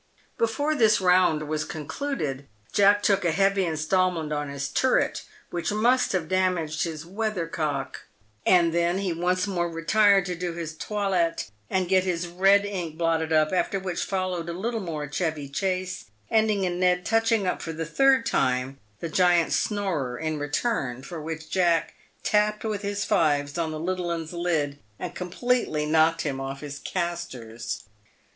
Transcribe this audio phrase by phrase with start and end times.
[0.35, 6.11] Before this round was concluded, Jack took a heavy instalment on his" turret," which must
[6.13, 8.07] have damaged his" weathercock;"
[8.43, 12.97] and then he once more retired to do his toilet and get his "red ink"
[12.97, 17.61] blotted up, after which followed a little more chevy chase, ending in Ned touching up
[17.61, 21.93] for the third time the giant's "snorer," in return for which Jack
[22.23, 26.79] tapped with his fives on the little 'un's lid, and completely knocked him off his
[26.79, 27.83] castors.